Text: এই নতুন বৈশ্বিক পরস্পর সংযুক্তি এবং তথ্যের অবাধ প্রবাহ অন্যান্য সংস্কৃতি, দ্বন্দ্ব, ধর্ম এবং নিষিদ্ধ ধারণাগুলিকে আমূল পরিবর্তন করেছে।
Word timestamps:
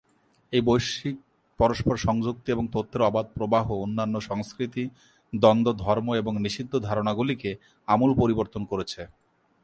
এই 0.53 0.61
নতুন 0.61 0.67
বৈশ্বিক 0.67 1.15
পরস্পর 1.59 1.95
সংযুক্তি 1.97 2.47
এবং 2.51 2.65
তথ্যের 2.73 3.01
অবাধ 3.01 3.25
প্রবাহ 3.35 3.65
অন্যান্য 3.85 4.15
সংস্কৃতি, 4.21 4.83
দ্বন্দ্ব, 5.33 5.67
ধর্ম 5.85 6.07
এবং 6.15 6.33
নিষিদ্ধ 6.39 6.73
ধারণাগুলিকে 6.79 7.51
আমূল 7.87 8.11
পরিবর্তন 8.17 8.61
করেছে। 8.65 9.01